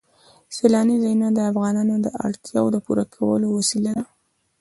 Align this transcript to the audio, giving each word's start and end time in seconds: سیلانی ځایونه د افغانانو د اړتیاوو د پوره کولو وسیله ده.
سیلانی 0.55 0.95
ځایونه 1.03 1.27
د 1.33 1.39
افغانانو 1.51 1.95
د 2.05 2.07
اړتیاوو 2.25 2.73
د 2.73 2.77
پوره 2.85 3.05
کولو 3.15 3.47
وسیله 3.57 3.91
ده. 3.97 4.05